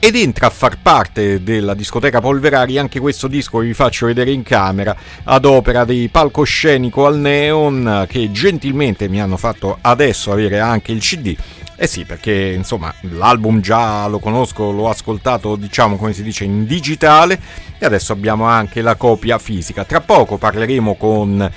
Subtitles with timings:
[0.00, 4.30] ed entra a far parte della discoteca Polverari anche questo disco che vi faccio vedere
[4.30, 10.60] in camera ad opera di palcoscenico al neon che gentilmente mi hanno fatto adesso avere
[10.60, 11.36] anche il cd
[11.80, 16.66] eh sì, perché insomma l'album già lo conosco, l'ho ascoltato diciamo come si dice in
[16.66, 17.40] digitale
[17.78, 19.84] e adesso abbiamo anche la copia fisica.
[19.84, 21.48] Tra poco parleremo con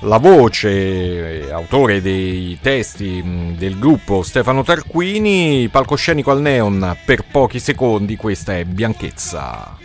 [0.00, 7.24] la voce, eh, autore dei testi mm, del gruppo Stefano Tarquini, palcoscenico al neon per
[7.30, 9.78] pochi secondi, questa è Bianchezza.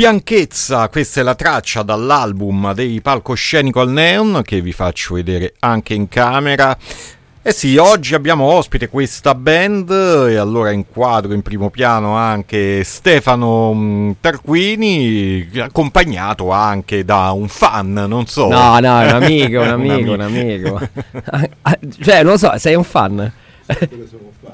[0.00, 5.92] Bianchezza, questa è la traccia dall'album dei palcoscenico al neon che vi faccio vedere anche
[5.92, 6.74] in camera.
[7.42, 13.74] Eh sì, oggi abbiamo ospite questa band e allora inquadro in primo piano anche Stefano
[13.74, 18.48] mm, Tarquini, accompagnato anche da un fan, non so.
[18.48, 20.80] No, no, è un amico, un amico, un amico.
[22.02, 23.30] cioè, non so, sei un fan?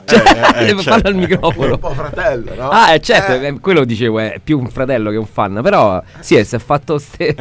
[0.06, 0.82] Cioè, eh, eh, certo.
[0.82, 1.72] farlo al microfono.
[1.72, 2.68] un po' fratello, no?
[2.68, 3.58] Ah, eh, certo, eh.
[3.60, 7.34] quello dicevo, è più un fratello che un fan, però sì, si è fatto ste,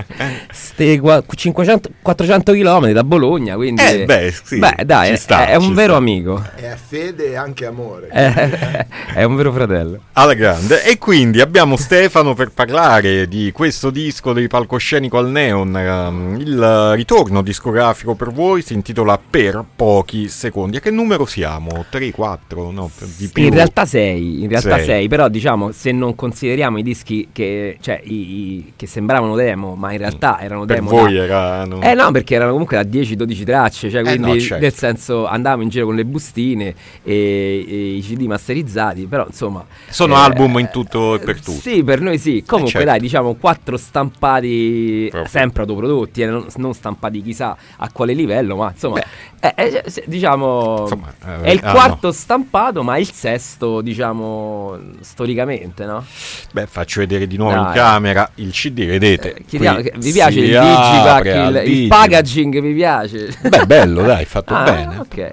[0.51, 1.01] ste
[1.35, 3.83] 500, 400 km da Bologna, quindi...
[3.83, 5.97] Eh, beh, sì, beh dai, è, sta, è, un vero sta.
[5.97, 6.43] amico.
[6.55, 8.07] È fede e anche amore.
[9.13, 9.99] è un vero fratello.
[10.13, 10.83] Alla grande.
[10.83, 16.91] E quindi abbiamo Stefano per parlare di questo disco di palcoscenico al neon, um, il
[16.95, 20.77] ritorno discografico per voi si intitola Per pochi secondi.
[20.77, 21.85] A che numero siamo?
[21.89, 22.54] 3, 4?
[22.71, 23.43] No, di più.
[23.43, 28.01] In realtà 6, in realtà 6, però diciamo se non consideriamo i dischi che, cioè,
[28.03, 30.43] i, i, che sembravano demo, ma in realtà mm.
[30.43, 30.89] erano per demo.
[30.89, 31.81] Per voi da, erano...
[31.81, 34.63] Eh no, perché erano comunque da 10-12 tracce, cioè, quindi eh no, certo.
[34.63, 39.65] nel senso andavamo in giro con le bustine e, e i CD masterizzati, però insomma...
[39.89, 41.59] Sono eh, album in tutto e per tutto.
[41.59, 42.43] Sì, per noi sì.
[42.45, 42.87] Comunque eh certo.
[42.87, 45.29] dai, diciamo 4 stampati Proprio.
[45.29, 49.01] sempre autoprodotti, eh, non, non, stampati chissà a quale livello, ma insomma,
[49.39, 52.13] eh, eh, diciamo, insomma è il ah, quarto no.
[52.13, 52.44] stampato,
[52.83, 56.05] ma il sesto, diciamo, storicamente, no?
[56.51, 57.65] Beh, faccio vedere di nuovo dai.
[57.65, 59.43] in camera il CD, vedete.
[59.45, 63.37] Chiediamo, vi piace il digipack, il, il, packaging, vi piace?
[63.41, 64.97] Beh, bello, dai, fatto ah, bene.
[64.97, 65.31] Ok.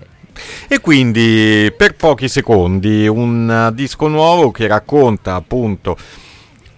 [0.69, 5.97] E quindi per pochi secondi un disco nuovo che racconta appunto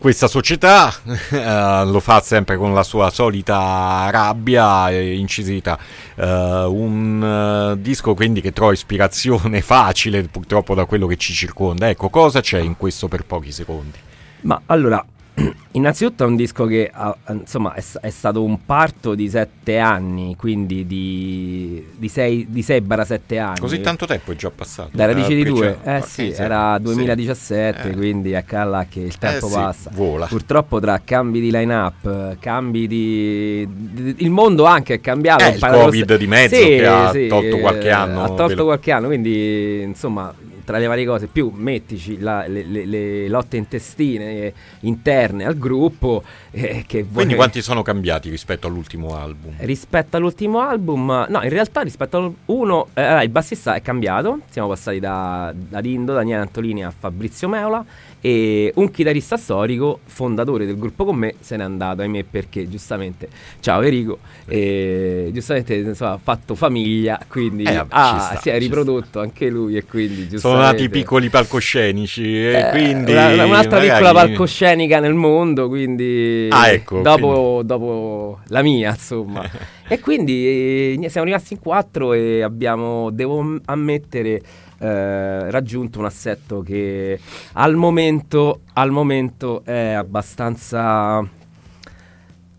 [0.04, 5.78] questa società uh, lo fa sempre con la sua solita rabbia e incisità.
[6.16, 6.24] Uh,
[6.70, 11.88] un uh, disco quindi che trova ispirazione facile purtroppo da quello che ci circonda.
[11.88, 13.96] Ecco, cosa c'è in questo per pochi secondi?
[14.42, 15.02] Ma allora,
[15.72, 16.90] Innanzitutto è un disco che
[17.28, 23.58] insomma, è, è, stato un parto di sette anni, quindi di, di 6-7 anni.
[23.58, 24.90] Così tanto tempo è già passato?
[24.92, 27.88] Da radice di due, eh sì, era 2017, sì.
[27.88, 27.96] Eh.
[27.96, 29.90] quindi ecco là che il tempo eh sì, passa.
[29.92, 30.26] Vola.
[30.26, 33.68] Purtroppo tra cambi di line-up, cambi di...
[33.68, 35.42] di il mondo anche è cambiato.
[35.42, 38.22] Eh, il Covid di mezzo sì, che ha tolto qualche anno.
[38.22, 40.32] Ha tolto qualche anno, quindi insomma
[40.64, 46.22] tra le varie cose, più mettici la, le, le, le, lotte intestine interne al gruppo.
[46.50, 49.54] Eh, che Quindi quanti sono cambiati rispetto all'ultimo album?
[49.58, 55.00] Rispetto all'ultimo album, no, in realtà rispetto all'uno, eh, il bassista è cambiato, siamo passati
[55.00, 57.84] da, da Dindo, Daniele Antolini a Fabrizio Meola
[58.26, 63.28] e un chitarrista storico, fondatore del gruppo con me, se n'è andato, ahimè, perché giustamente,
[63.60, 69.06] ciao Enrico, e, giustamente insomma, ha fatto famiglia, quindi eh, ah, sta, si è riprodotto
[69.08, 69.20] sta.
[69.20, 73.12] anche lui e quindi Sono nati piccoli palcoscenici eh, quindi...
[73.12, 73.88] Una, un'altra magari...
[73.88, 76.48] piccola palcoscenica nel mondo, quindi...
[76.50, 77.00] Ah, ecco.
[77.00, 77.66] Dopo, quindi...
[77.66, 79.48] dopo la mia, insomma.
[79.88, 84.42] e quindi eh, siamo rimasti in quattro e abbiamo, devo ammettere
[84.78, 87.18] eh, raggiunto un assetto che
[87.52, 91.26] al momento, al momento è abbastanza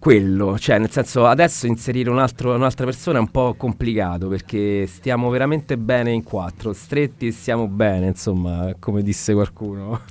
[0.05, 4.85] quello, cioè nel senso adesso inserire un altro, un'altra persona è un po' complicato perché
[4.85, 10.01] stiamo veramente bene in quattro, stretti stiamo bene, insomma, come disse qualcuno.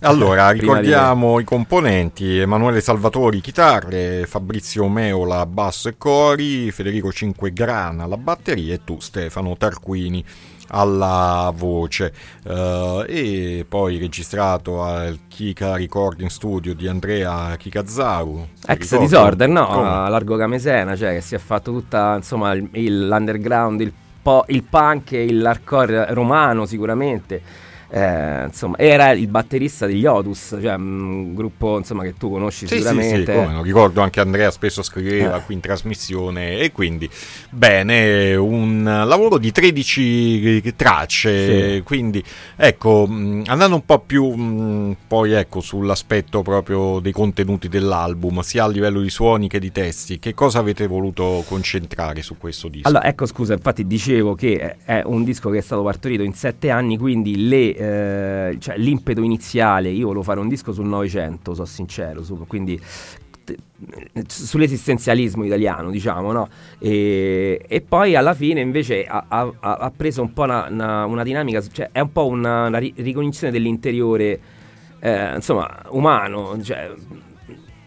[0.00, 8.16] Allora, ricordiamo i componenti, Emanuele Salvatori chitarre, Fabrizio Meola basso e cori, Federico Cinquegrana alla
[8.16, 10.24] batteria e tu Stefano Tarquini
[10.68, 12.12] alla voce.
[12.44, 19.88] Uh, e poi registrato al Kika Recording Studio di Andrea Kikazzaru ex Disorder no Come?
[19.88, 23.92] a Largo Camesena cioè che si è fatto tutta insomma il, il, l'underground il,
[24.22, 27.42] po- il punk e l'hardcore romano sicuramente
[27.88, 32.76] eh, insomma, era il batterista degli Otus, cioè un gruppo insomma, che tu conosci sì,
[32.76, 33.32] sicuramente.
[33.32, 35.44] Sì, sì, come, ricordo anche Andrea spesso scriveva eh.
[35.44, 37.08] qui in trasmissione e quindi
[37.50, 41.82] bene, un lavoro di 13 tracce, sì.
[41.82, 42.22] quindi
[42.56, 49.00] ecco, andando un po' più poi ecco sull'aspetto proprio dei contenuti dell'album, sia a livello
[49.00, 52.88] di suoni che di testi, che cosa avete voluto concentrare su questo disco?
[52.88, 56.70] Allora, ecco scusa, infatti dicevo che è un disco che è stato partorito in sette
[56.70, 61.66] anni, quindi le eh, cioè, l'impeto iniziale, io volevo fare un disco sul Novecento, sono
[61.66, 62.80] sincero, su, quindi
[64.26, 66.48] sull'esistenzialismo italiano, diciamo, no?
[66.78, 71.22] E, e, poi alla fine invece ha, ha, ha preso un po' una, una, una,
[71.22, 74.40] dinamica, cioè è un po' una, una ricognizione dell'interiore,
[74.98, 76.90] eh, insomma, umano, cioè,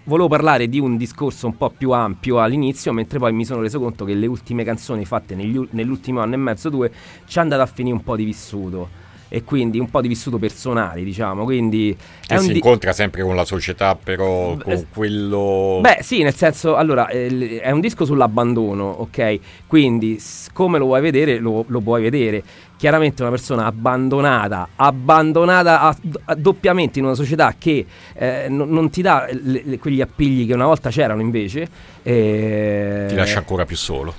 [0.04, 3.80] volevo parlare di un discorso un po' più ampio all'inizio, mentre poi mi sono reso
[3.80, 6.92] conto che le ultime canzoni fatte negli, nell'ultimo anno e mezzo, due,
[7.26, 10.38] ci è andato a finire un po' di vissuto e quindi un po' di vissuto
[10.38, 11.44] personale, diciamo.
[11.44, 11.96] Quindi
[12.26, 12.56] che si di...
[12.56, 15.80] incontra sempre con la società, però con eh, quello.
[15.82, 19.40] Beh, sì, nel senso, allora eh, è un disco sull'abbandono, ok?
[19.68, 20.22] Quindi,
[20.52, 22.44] come lo vuoi vedere, lo, lo puoi vedere.
[22.76, 28.90] Chiaramente una persona abbandonata, abbandonata a, a doppiamente in una società che eh, non, non,
[28.90, 31.68] ti dà le, le, quegli appigli che una volta c'erano invece.
[32.02, 33.06] Eh...
[33.10, 34.14] Ti lascia ancora più solo.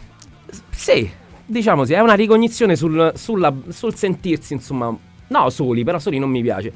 [0.71, 1.11] Sì,
[1.51, 4.95] diciamo sì, è una ricognizione sul, sulla- sul sentirsi, insomma,
[5.29, 6.73] no soli, però soli non mi piace.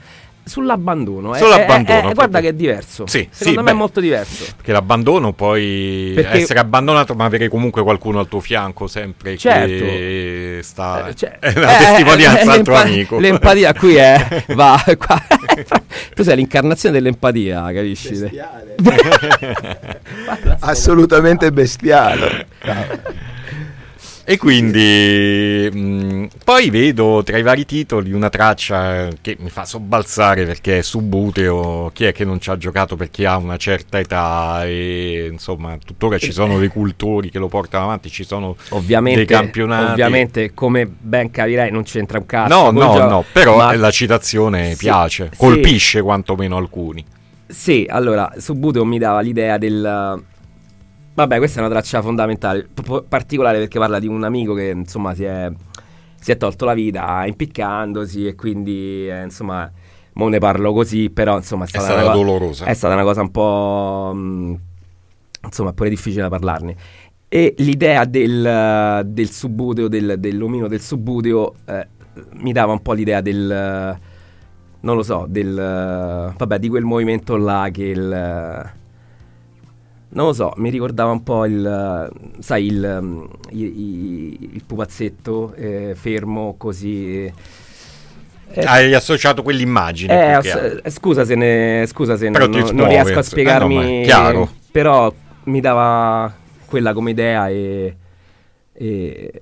[0.46, 1.38] Sull'abbandono, eh.
[1.38, 2.40] Sull'abbandono, Eh, eh, guarda proprio.
[2.42, 3.06] che è diverso.
[3.06, 3.70] Sì, Secondo sì, me beh.
[3.70, 4.44] è molto diverso.
[4.56, 9.84] Perché l'abbandono poi Perché- essere abbandonato, ma avere comunque qualcuno al tuo fianco sempre Certo.
[9.84, 13.18] che sta Eh, cioè- è la eh, testimonianza eh, al tuo amico.
[13.18, 15.22] L'empatia qui è va qua.
[16.14, 18.10] tu sei l'incarnazione dell'empatia, capisci?
[18.10, 18.76] Bestiale.
[20.60, 22.46] Assolutamente bestiale.
[24.26, 30.46] E quindi mh, poi vedo tra i vari titoli una traccia che mi fa sobbalzare
[30.46, 33.58] perché è su Buteo, chi è che non ci ha giocato per chi ha una
[33.58, 38.56] certa età e insomma tuttora ci sono dei cultori che lo portano avanti, ci sono
[38.70, 39.90] Ovviamente, dei campionati.
[39.90, 42.54] ovviamente, come ben capirai, non c'entra un cazzo.
[42.54, 45.36] No, no, gioco, no, però ma- la citazione Sì, piace, sì.
[45.36, 47.04] colpisce quantomeno alcuni.
[47.46, 50.22] Sì, allora, su Buteo mi dava l'idea del...
[51.14, 55.14] Vabbè, questa è una traccia fondamentale, proprio particolare perché parla di un amico che, insomma,
[55.14, 55.48] si è,
[56.20, 59.70] si è tolto la vita impiccandosi e quindi, eh, insomma,
[60.14, 62.64] mo ne parlo così, però, insomma, è È stata, stata una dolorosa.
[62.64, 64.12] è stata una cosa un po'...
[64.12, 64.58] mh,
[65.44, 66.76] insomma, pure difficile da parlarne.
[67.28, 71.86] E l'idea del, del subbuteo, del, dell'omino del subbuteo, eh,
[72.38, 73.98] mi dava un po' l'idea del...
[74.80, 75.54] non lo so, del...
[75.54, 78.72] vabbè, di quel movimento là che il...
[80.14, 82.10] non lo so, mi ricordava un po' il...
[82.40, 87.24] sai, il, um, i- i- il pupazzetto eh, fermo così...
[88.48, 90.12] eh, Hai associato quell'immagine.
[90.12, 94.50] eh, ass- eh, scusa se, ne, scusa se non, non riesco a eh, spiegarmi, no,
[94.70, 95.12] però
[95.44, 96.32] mi dava
[96.66, 97.96] quella come idea e,
[98.72, 99.32] e,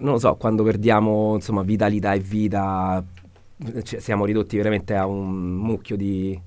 [0.00, 3.02] non lo so, quando perdiamo insomma vitalità e vita
[3.82, 6.38] cioè, siamo ridotti veramente a un mucchio di,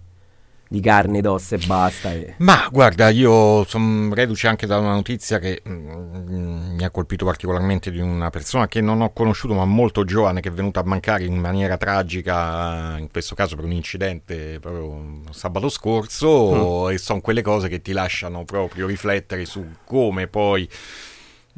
[0.74, 2.12] di carne, d'ossa e basta.
[2.14, 7.26] e- Ma guarda, io sono reduce anche da una notizia che mm, mi ha colpito
[7.26, 10.84] particolarmente di una persona che non ho conosciuto ma molto giovane che è venuta a
[10.84, 17.22] mancare in maniera tragica, in questo caso per un incidente proprio sabato scorso e sono
[17.22, 20.68] quelle cose che ti lasciano proprio riflettere su come poi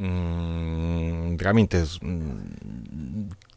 [0.01, 2.41] mm, veramente mm,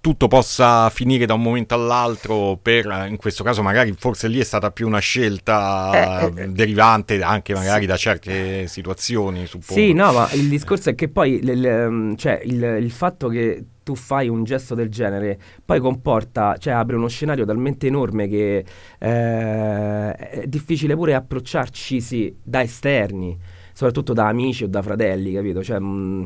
[0.00, 4.44] tutto possa finire da un momento all'altro per, in questo caso magari forse lì è
[4.44, 7.86] stata più una scelta Eh, eh, derivante anche magari sì.
[7.86, 9.80] da certe situazioni, suppongo.
[9.80, 13.28] Sì, no, ma il discorso è che poi l- l- ehm, cioè, il, il fatto
[13.28, 18.28] che tu fai un gesto del genere poi comporta, cioè apre uno scenario talmente enorme
[18.28, 18.64] che
[18.98, 23.36] eh, è difficile pure approcciarci sì, da esterni,
[23.78, 25.62] soprattutto da amici o da fratelli, capito?
[25.62, 26.24] Cioè, mm,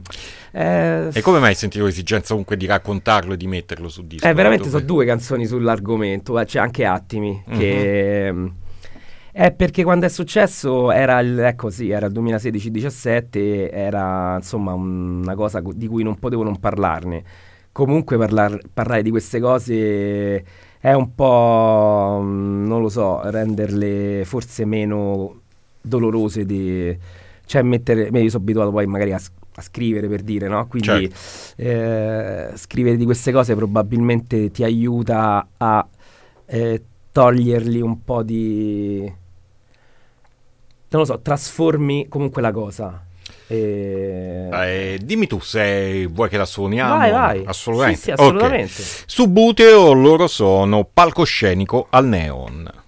[0.52, 4.26] eh, E come mai hai sentito l'esigenza comunque di raccontarlo e di metterlo su disco?
[4.26, 8.46] eh, veramente sono due canzoni sull'argomento, eh, c'è anche Attimi, che mm,
[9.32, 15.20] è perché quando è successo era il, ecco sì, era il 2016-17, era insomma un-
[15.22, 17.22] una cosa di cui non potevo non parlarne.
[17.70, 20.42] Comunque parlar- parlare di queste cose
[20.80, 25.40] è un po', mm, non lo so, renderle forse meno
[25.82, 27.20] dolorose di...
[27.52, 28.08] Cioè mettere...
[28.08, 29.20] Io sono abituato poi magari a,
[29.56, 30.66] a scrivere per dire, no?
[30.68, 31.12] Quindi
[31.56, 35.86] eh, scrivere di queste cose probabilmente ti aiuta a
[36.46, 36.82] eh,
[37.12, 39.00] toglierli un po' di...
[40.88, 43.04] Non lo so, trasformi comunque la cosa.
[43.46, 44.48] E...
[44.50, 46.96] Eh, dimmi tu se vuoi che la suoniamo.
[46.96, 47.42] Vai, vai.
[47.44, 47.98] Assolutamente.
[47.98, 48.82] Sì, sì, assolutamente.
[49.04, 52.80] Su Buteo loro sono palcoscenico al neon.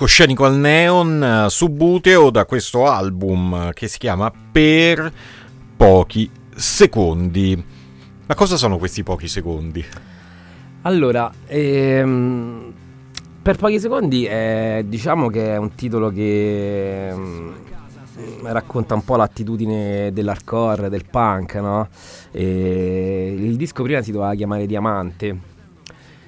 [0.00, 5.12] Palcoscenico al neon su Buteo da questo album che si chiama Per
[5.76, 7.62] pochi secondi.
[8.26, 9.84] Ma cosa sono questi pochi secondi?
[10.82, 12.72] Allora, ehm,
[13.42, 17.54] per pochi secondi eh, diciamo che è un titolo che ehm,
[18.44, 21.88] racconta un po' l'attitudine dell'hardcore, del punk, no?
[22.30, 25.38] E il disco prima si doveva chiamare Diamante,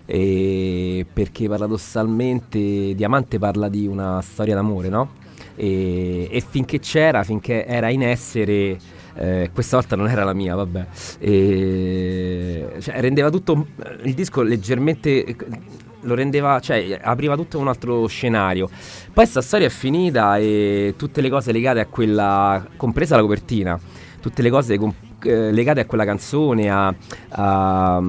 [0.05, 5.11] perché paradossalmente Diamante parla di una storia d'amore, no?
[5.55, 8.79] E, e finché c'era, finché era in essere,
[9.15, 10.87] eh, questa volta non era la mia, vabbè,
[11.19, 13.67] e, cioè, rendeva tutto
[14.03, 15.37] il disco leggermente
[16.03, 18.67] lo rendeva, cioè apriva tutto un altro scenario.
[18.67, 23.79] Poi questa storia è finita e tutte le cose legate a quella, compresa la copertina,
[24.21, 26.95] tutte le cose com- eh, legate a quella canzone, a,
[27.29, 28.03] a,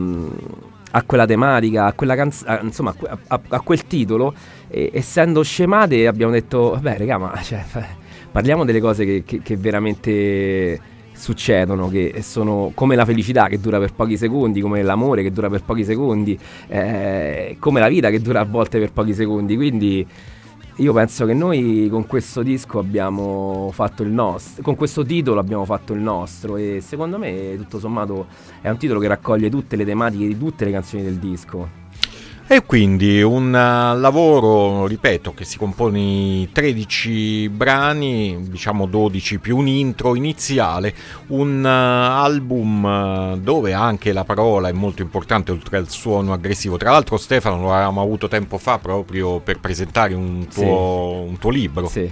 [0.95, 2.93] a quella tematica, a quella canzone, insomma
[3.27, 4.33] a, a, quel titolo,
[4.67, 7.63] e, essendo scemate abbiamo detto, vabbè raga, ma cioè,
[8.31, 10.79] parliamo delle cose che, che, che veramente
[11.13, 15.49] succedono, che sono come la felicità che dura per pochi secondi, come l'amore che dura
[15.49, 19.55] per pochi secondi, eh, come la vita che dura a volte per pochi secondi.
[19.55, 20.05] Quindi
[20.77, 25.65] io penso che noi con questo disco abbiamo fatto il nostro, con questo titolo abbiamo
[25.65, 28.25] fatto il nostro e secondo me tutto sommato
[28.59, 31.82] è un titolo che raccoglie tutte le tematiche di tutte le canzoni del disco.
[32.45, 39.57] E quindi un uh, lavoro, ripeto, che si compone di 13 brani, diciamo 12 più
[39.57, 40.93] un intro iniziale,
[41.27, 46.75] un uh, album uh, dove anche la parola è molto importante oltre al suono aggressivo.
[46.77, 51.29] Tra l'altro Stefano lo avevamo avuto tempo fa proprio per presentare un tuo, sì.
[51.29, 51.87] un tuo libro.
[51.87, 52.11] Sì.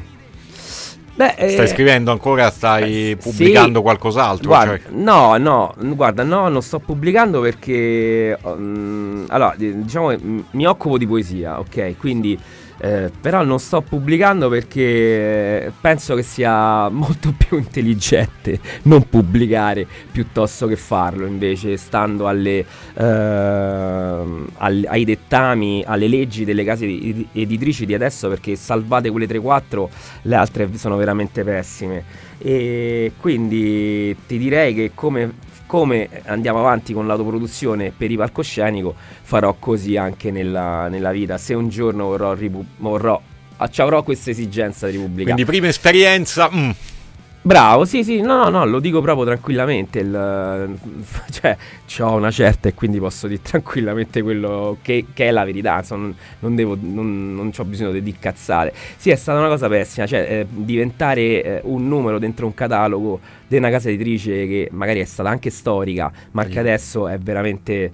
[1.21, 2.49] Beh, stai eh, scrivendo ancora?
[2.49, 4.47] Stai eh, pubblicando sì, qualcos'altro?
[4.47, 4.89] Guarda, cioè...
[4.93, 10.15] No, no, guarda, no, non sto pubblicando perché, um, allora, diciamo,
[10.49, 11.95] mi occupo di poesia, ok?
[11.99, 12.39] Quindi
[12.83, 20.65] eh, però non sto pubblicando perché penso che sia molto più intelligente non pubblicare piuttosto
[20.65, 22.65] che farlo, invece stando alle,
[22.95, 26.85] eh, al, ai dettami, alle leggi delle case
[27.33, 29.87] editrici di adesso perché salvate quelle 3-4,
[30.23, 32.29] le altre sono veramente pessime.
[32.39, 39.55] E quindi ti direi che come come andiamo avanti con l'autoproduzione per i palcoscenico, farò
[39.57, 41.37] così anche nella, nella vita.
[41.37, 43.21] Se un giorno vorrò, ripu- vorrò
[43.55, 45.23] avrò questa esigenza di pubblicare.
[45.23, 46.49] Quindi prima esperienza...
[46.53, 46.69] Mm.
[47.43, 49.99] Bravo, sì, sì, no, no, lo dico proprio tranquillamente.
[49.99, 50.77] Il,
[51.31, 51.57] cioè,
[52.01, 55.77] ho una certa e quindi posso dire tranquillamente quello che, che è la verità.
[55.77, 58.73] Insomma, non, devo, non, non ho bisogno di cazzare.
[58.95, 60.05] Sì, è stata una cosa pessima.
[60.05, 64.99] Cioè, eh, diventare eh, un numero dentro un catalogo di una casa editrice che magari
[64.99, 67.91] è stata anche storica, ma che adesso è veramente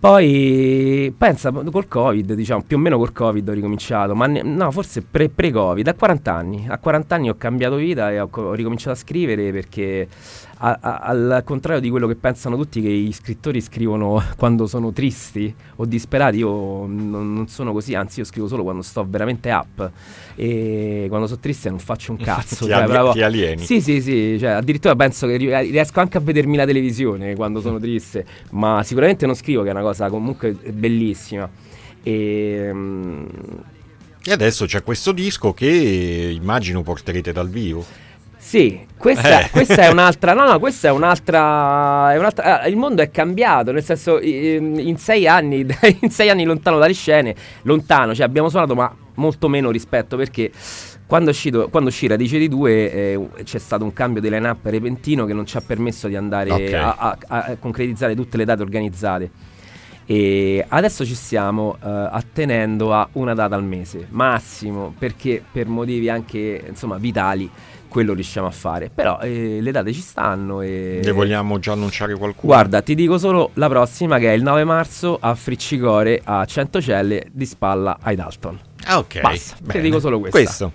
[0.06, 4.70] poi pensa col Covid, diciamo più o meno col Covid ho ricominciato, ma ne, no,
[4.70, 6.66] forse pre, pre-Covid, a 40 anni.
[6.68, 10.06] A 40 anni ho cambiato vita e ho, ho ricominciato a scrivere perché
[10.58, 14.92] a, a, al contrario di quello che pensano tutti che gli scrittori scrivono quando sono
[14.92, 19.50] tristi o disperati, io non, non, sono così, anzi io scrivo solo quando sto veramente
[19.50, 19.90] up
[20.34, 22.64] e quando sono triste non faccio un cazzo.
[22.64, 23.12] ti, cioè, ali- proprio...
[23.12, 23.64] ti alieni.
[23.64, 27.78] Sì, sì, sì, cioè, addirittura penso che riesco anche a vedermi la televisione quando sono
[27.80, 31.48] triste, ma sicuramente non scrivo che è una cosa comunque bellissima.
[32.02, 32.74] E...
[34.28, 38.05] E adesso c'è questo disco che immagino porterete dal vivo.
[38.46, 39.50] Sì, questa, eh.
[39.50, 40.32] questa, è un'altra.
[40.32, 42.12] No, no, questa è un'altra.
[42.12, 43.72] È un'altra eh, il mondo è cambiato.
[43.72, 45.66] Nel senso, in sei anni,
[46.02, 50.52] in sei anni lontano dalle scene, lontano, cioè abbiamo suonato, ma molto meno rispetto perché.
[51.06, 55.24] Quando, uscito, quando uscì Radice di 2 eh, c'è stato un cambio di line-up repentino
[55.24, 56.72] che non ci ha permesso di andare okay.
[56.72, 59.30] a, a, a, concretizzare tutte le date organizzate.
[60.04, 66.08] E adesso ci stiamo uh, attenendo a una data al mese, massimo, perché per motivi
[66.08, 67.48] anche insomma, vitali
[67.96, 68.90] quello riusciamo a fare.
[68.94, 70.60] Però eh, le date ci stanno.
[70.60, 71.00] E...
[71.02, 72.52] Ne vogliamo già annunciare qualcuno?
[72.52, 77.28] Guarda, ti dico solo la prossima che è il 9 marzo a Friccicore a Centocelle
[77.32, 78.58] di spalla ai Dalton.
[78.84, 79.20] Ah, ok.
[79.22, 80.36] Basta, ti dico solo questo.
[80.36, 80.72] questo.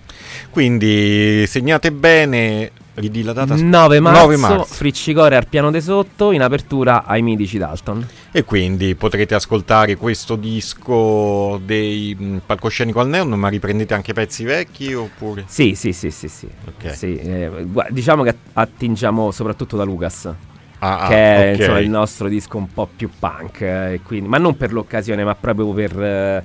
[0.49, 2.71] Quindi segnate bene.
[2.95, 4.63] Ridi la data 9 marzo, 9 marzo.
[4.63, 8.05] Friccicore al piano di sotto in apertura ai Midici Dalton.
[8.33, 14.45] E quindi potrete ascoltare questo disco dei mh, Palcoscenico al Neon, ma riprendete anche pezzi
[14.45, 15.43] vecchi oppure?
[15.47, 16.47] Sì, sì, sì, sì, sì.
[16.65, 16.95] Ok.
[16.95, 17.51] Sì, eh,
[17.89, 20.33] diciamo che attingiamo soprattutto da Lucas.
[20.79, 21.59] Ah, che ah, è ok.
[21.59, 25.35] insomma, il nostro disco un po' più punk, eh, quindi- ma non per l'occasione, ma
[25.35, 26.43] proprio per eh,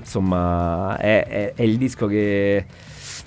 [0.00, 2.66] insomma, è, è- è il disco che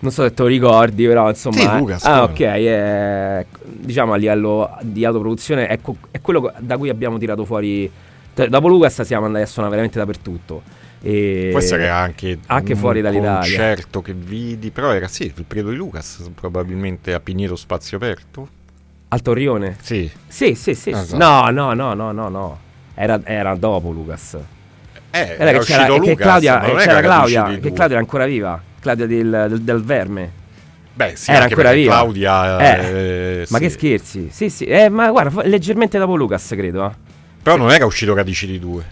[0.01, 3.45] non so se te lo ricordi, però insomma, Sì, eh, Lucas, ah, come ok, è-
[3.63, 7.89] diciamo a livello di autoproduzione è, co- è quello da cui abbiamo tirato fuori.
[8.33, 10.61] cioè, dopo Lucas siamo andati a suonare veramente dappertutto.
[11.03, 13.39] E Può essere anche, anche fuori dall'Italia.
[13.39, 18.47] concerto che vidi, però era sì, il periodo di Lucas, probabilmente a Pigneto Spazio Aperto.
[19.09, 19.77] Al Torrione?
[19.81, 20.91] Sì, Sì, sì, sì.
[20.91, 21.17] Esatto.
[21.17, 22.59] No, no, no, no, no, no.
[22.93, 24.35] Era, era dopo Lucas.
[24.35, 27.59] eh, Era, era che c'era, che Claudia, eh, era che Claudia, che.
[27.59, 28.61] Claudia era ancora viva.
[28.81, 30.31] Claudia del, del- del Verme.
[30.93, 31.93] Beh, sì, era anche ancora viva.
[31.93, 32.59] Claudia...
[32.59, 32.85] Eh,
[33.41, 33.63] eh, Ma sì.
[33.63, 34.27] che scherzi?
[34.29, 34.65] Sì, sì.
[34.65, 36.85] Eh, ma guarda, leggermente dopo Lucas, credo.
[36.85, 36.91] eh.
[37.41, 38.83] Però non era uscito Radici di due.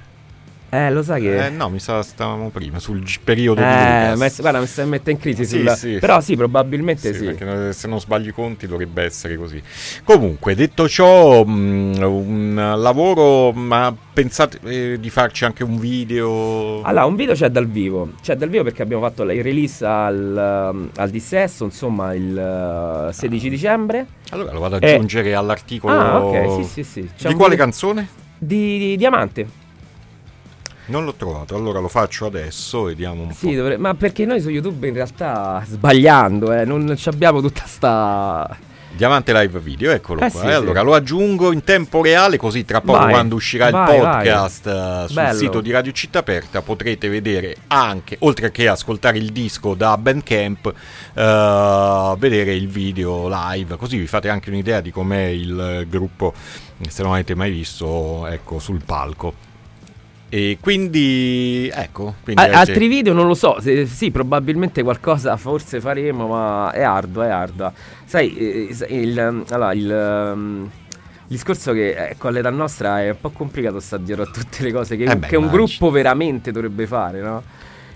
[0.72, 1.46] Eh, lo sai che...
[1.48, 4.18] Eh no, mi sa stavamo prima, sul g- periodo di Eh, Lucas.
[4.20, 5.46] ma- guarda, mi stai mettendo in crisi.
[5.46, 5.98] Sì, sul- sì.
[6.00, 7.26] Però sì, probabilmente sì.
[7.26, 9.62] perché se non sbagli i conti dovrebbe essere così.
[10.04, 16.82] Comunque, detto ciò, mh, un lavoro, ma pensate eh, di farci anche un video?
[16.84, 18.12] Allora, un video c'è dal vivo.
[18.22, 23.12] C'è dal vivo perché abbiamo fatto il release al, um, al dissesto, insomma, il uh,
[23.12, 24.06] 16 dicembre.
[24.30, 24.94] Allora lo vado ad Eh.
[24.94, 25.94] aggiungere all'articolo.
[26.00, 27.10] Ah, ok, sì, sì, sì.
[27.18, 28.08] C'è Di quale video- canzone?
[28.38, 29.48] Di, di Diamante.
[30.89, 33.56] Non l'ho trovato, allora lo faccio adesso, vediamo un Sì, po'.
[33.58, 38.58] dovre- ma perché noi su YouTube in realtà sbagliando, eh, non ci abbiamo tutta sta...
[38.91, 40.39] Diamante Live Video, eccolo Eh qua.
[40.41, 40.49] sì, eh.
[40.49, 40.56] sì.
[40.56, 44.65] Allora lo aggiungo in tempo reale, così tra poco Vai, quando uscirà il vai, podcast
[44.65, 45.38] eh, sul Bello.
[45.38, 50.73] sito di Radio Città Aperta potrete vedere anche, oltre che ascoltare il disco da Bandcamp,
[51.13, 56.34] eh, vedere il video live, così vi fate anche un'idea di com'è il gruppo,
[56.89, 59.47] se non avete mai visto, ecco, sul palco.
[60.30, 65.82] E quindi, ecco, quindi A- altri video non lo so, se- sì, probabilmente qualcosa forse
[65.82, 67.74] faremo, ma è ardua, è ardua.
[68.06, 73.32] Sai, eh, il, allora, il, um, il discorso che ecco, all'età nostra è un po'
[73.32, 76.86] complicato sta dietro a tutte le cose che, Eh beh, che un gruppo veramente dovrebbe
[76.86, 77.44] fare, no?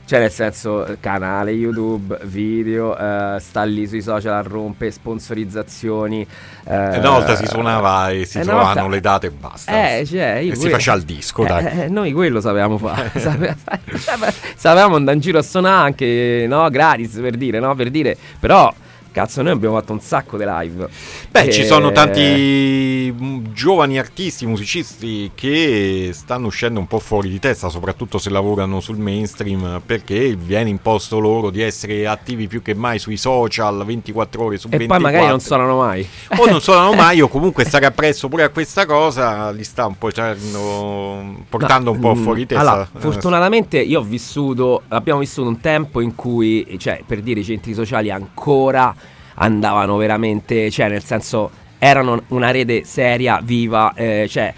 [0.06, 6.28] Cioè, nel senso, canale YouTube, video, eh, sta lì sui social a rompe, sponsorizzazioni.
[6.66, 9.72] eh, Una volta si suonava e si eh, trovavano volta- le date e basta.
[9.98, 11.82] Eh, cioè, io e si que- faceva il disco, eh, dai.
[11.84, 13.12] eh, noi quello sapevamo fare.
[13.16, 13.56] Sape-
[13.96, 18.18] sape- sapevamo andare in giro a suonare anche, no, gratis per dire, no, per dire.
[18.40, 18.74] Però,
[19.14, 20.88] cazzo, noi abbiamo fatto un sacco di live.
[21.32, 27.30] Beh, Eh, ci sono tanti mm, giovani artisti, musicisti che stanno uscendo un po' fuori
[27.30, 32.62] di testa, soprattutto se lavorano sul mainstream, perché viene imposto loro di essere attivi più
[32.62, 34.88] che mai sui social 24 ore su E 24.
[35.04, 36.06] poi magari non suonano mai.
[36.38, 39.98] o non suonano mai o comunque stare appresso pure a questa cosa li sta un
[39.98, 42.62] po' cercando- portando un po' Mm, fuori di testa.
[42.72, 47.40] Allora, Eh, fortunatamente io ho vissuto, abbiamo vissuto un tempo in cui, cioè, per dire,
[47.42, 48.94] i centri sociali ancora
[49.36, 54.54] andavano veramente, cioè, nel senso, erano una rete seria, viva, eh, cioè.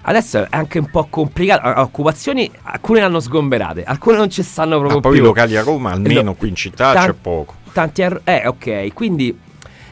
[0.00, 1.80] Adesso è anche un po' complicato.
[1.80, 5.20] Occupazioni, alcune le hanno sgomberate, alcune non ci stanno proprio Ah, poi più.
[5.20, 7.54] i locali a Roma, almeno Lo- qui in città, tan- c'è poco.
[7.72, 9.38] Tanti ar- eh, ok, quindi.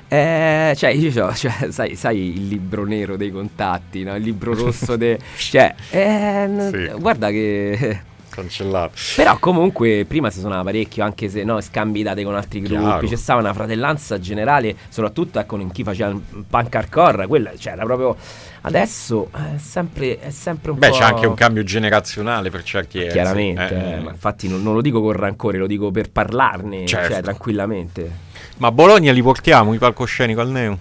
[0.09, 4.15] eh, cioè, io cioè, sai, sai il libro nero dei contatti, no?
[4.15, 6.91] il libro rosso de, cioè, eh, Sì.
[6.99, 8.01] guarda che
[8.37, 8.93] Cancellato.
[9.17, 13.07] però comunque prima si suonava parecchio, anche se no, scambi date con altri gruppi, Chiaro.
[13.09, 17.73] c'è stata una fratellanza generale, soprattutto ecco, in chi faceva il punk hardcore, quella cioè,
[17.73, 18.15] era proprio
[18.63, 22.99] adesso è sempre, è sempre un Beh, po' c'è anche un cambio generazionale per certi
[22.99, 23.13] versi.
[23.15, 26.85] Chiaramente, Eh, eh, ma infatti non, non lo dico con rancore, lo dico per parlarne,
[26.87, 27.13] Certo.
[27.13, 28.11] cioè tranquillamente.
[28.59, 30.79] Ma a Bologna li portiamo i palcoscenico al Neo?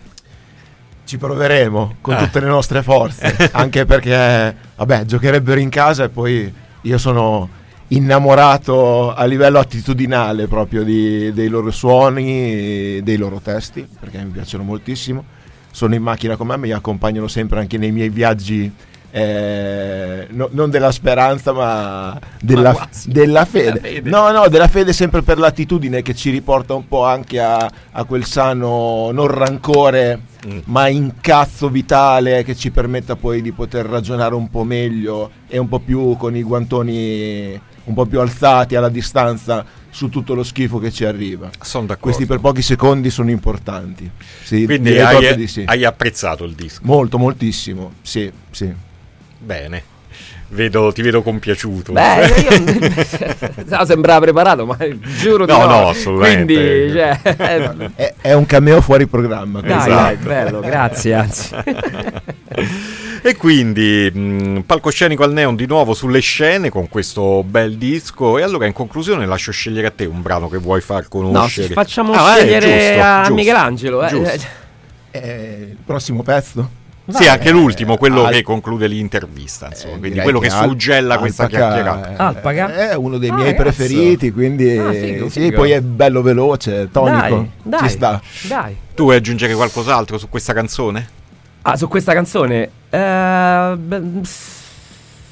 [1.05, 2.17] Ci proveremo con Eh.
[2.17, 6.51] tutte le nostre forze, anche perché, vabbè, giocherebbero in casa e poi
[6.85, 7.49] io sono
[7.89, 14.63] innamorato a livello attitudinale proprio di- dei loro suoni, dei loro testi, perché mi piacciono
[14.63, 15.23] moltissimo.
[15.71, 18.71] Sono in macchina con me, mi accompagnano sempre anche nei miei viaggi.
[19.17, 23.79] Eh, no- non della speranza ma della, Ma della fede.
[23.79, 24.09] Della fede.
[24.09, 28.03] no no della fede sempre per l'attitudine che ci riporta un po' anche a, a
[28.03, 30.59] quel sano non rancore Mm.
[30.65, 35.67] ma incazzo vitale che ci permetta poi di poter ragionare un po' meglio e un
[35.67, 40.77] po' più con i guantoni un po' più alzati alla distanza su tutto lo schifo
[40.77, 41.49] che ci arriva.
[41.59, 42.03] Sono d'accordo.
[42.03, 44.07] Questi per pochi secondi sono importanti.
[44.43, 45.63] Sì, Quindi hai, sì.
[45.65, 46.81] hai apprezzato il disco.
[46.83, 47.93] Molto, moltissimo.
[48.03, 48.71] Sì, sì.
[49.45, 49.83] Bene.
[50.47, 51.91] Vedo- ti vedo compiaciuto.
[51.91, 52.63] Beh, io
[53.65, 54.77] no, sembrava preparato, ma
[55.19, 55.65] giuro di No, no.
[55.67, 56.53] no, assolutamente.
[56.53, 59.59] Quindi, cioè, eh, È, è un cameo fuori programma.
[59.61, 59.89] dai, questo.
[59.89, 61.49] dai, bello, grazie, anzi.
[63.25, 68.37] E quindi mh, palcoscenico al neon di nuovo sulle scene con questo bel disco.
[68.37, 71.69] E allora in conclusione lascio scegliere a te un brano che vuoi far conoscere.
[71.69, 74.03] No, facciamo Ah, eh, scegliere giusto, a giusto, Michelangelo.
[74.05, 74.09] eh.
[74.09, 74.45] giusto.
[75.09, 76.69] Eh, il prossimo pezzo?
[77.07, 81.17] Sì, anche l'ultimo, quello Al- che conclude l'intervista, insomma, Eh, quindi quello che, Al- suggella
[81.19, 82.09] questa Alpaca chiacchierata.
[82.09, 82.73] è- Alpaca?
[82.89, 83.63] È uno dei Ah, miei ragazzo.
[83.63, 85.55] preferiti, quindi Ah, figo, sì, figo.
[85.57, 88.21] poi è bello veloce, tonico, Dai, ci dai, sta.
[88.47, 88.75] Dai.
[88.95, 91.09] Tu vuoi aggiungere qualcos'altro su questa canzone?
[91.61, 92.69] Ah, su questa canzone?
[92.89, 94.01] Eh, beh,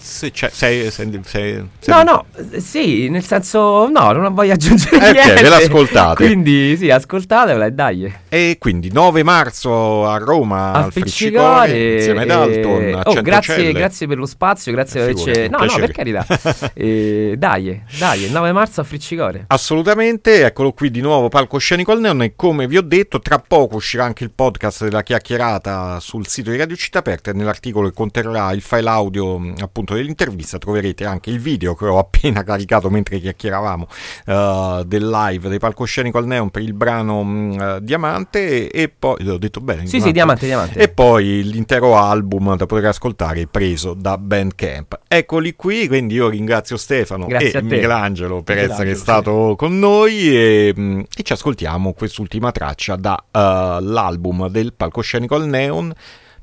[0.03, 4.53] s- Se c'è, sei, sei, sei- No, no, eh, sì, nel senso, no, non voglio
[4.53, 5.41] aggiungere Eh, ok, niente.
[5.41, 6.25] ve l'ascoltate.
[6.25, 8.13] Quindi, sì, ascoltatevela e dai.
[8.29, 13.71] E quindi 9 marzo a Roma Al al Friccicore insieme ad Dalton a Oh, grazie,
[13.71, 15.41] grazie per lo spazio, grazie Eh, per averci...
[15.49, 15.91] No, no, per piacere.
[15.93, 16.71] carità.
[16.75, 19.45] Eh, dai, dai, il 9 marzo a Friccicore.
[19.47, 23.75] Assolutamente, eccolo qui di nuovo palcoscenico al neon e come vi ho detto tra poco
[23.75, 27.93] uscirà anche il podcast della chiacchierata sul sito di Radio Città Aperta e nell'articolo che
[27.95, 29.53] conterrà il file audio mh,
[29.93, 33.87] appunto dell'intervista troverete anche il video che ho appena caricato mentre chiacchieravamo
[34.25, 39.37] eh, del live dei palcoscenico al neon per il brano eh, Diamante e, poi l'ho
[39.37, 40.79] detto bene Sì, sì, diamante, diamante.
[40.79, 44.99] e poi l'intero album da poter ascoltare preso da Bandcamp.
[45.07, 47.61] Eccoli qui, quindi io ringrazio Stefano Grazie e.
[47.61, 49.01] Michelangelo per Michelangelo, essere sì.
[49.01, 55.93] stato con noi e, mm, e ci ascoltiamo quest'ultima traccia dall'album del palcoscenico al neon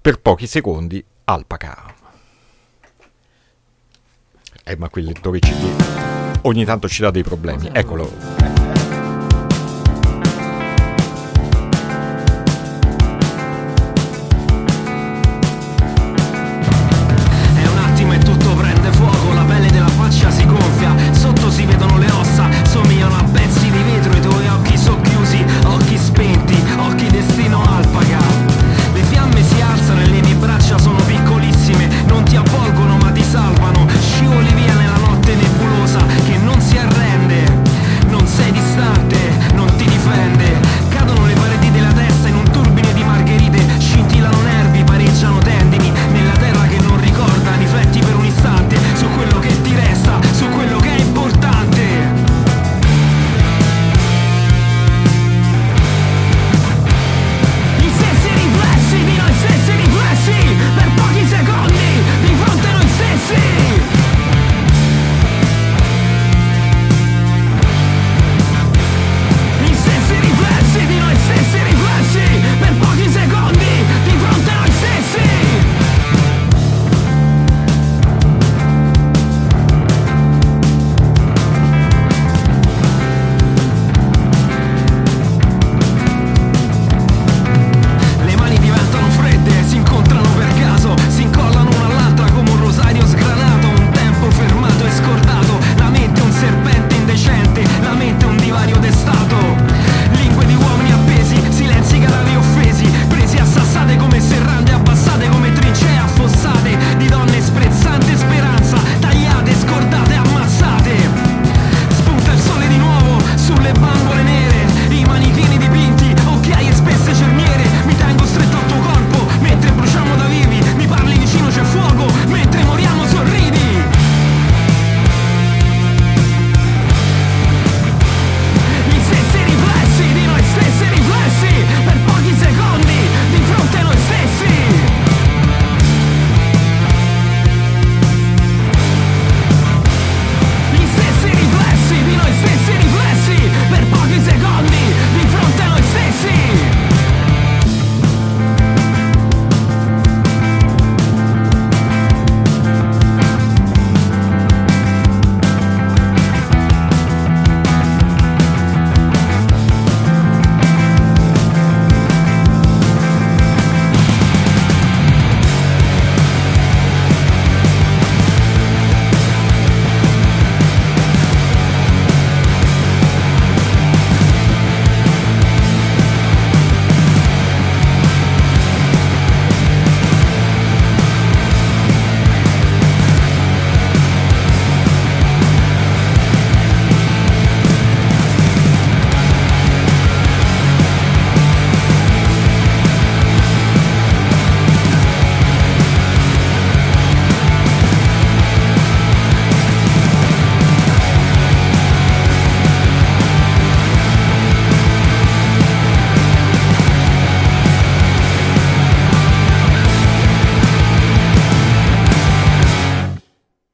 [0.01, 2.00] per pochi secondi Alpaca.
[4.65, 6.01] Eh, ma quel lettore CD
[6.43, 7.69] ogni tanto ci dà dei problemi.
[7.73, 8.11] Eccolo.